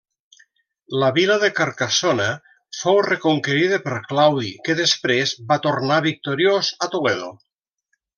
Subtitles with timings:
[1.01, 2.29] La vila de Carcassona
[2.79, 7.31] fou reconquerida per Claudi que després va tornar victoriós a Toledo.